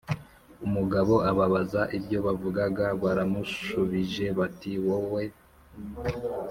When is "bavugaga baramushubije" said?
2.25-4.25